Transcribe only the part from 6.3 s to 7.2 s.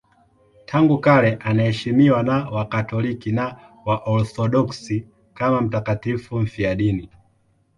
mfiadini.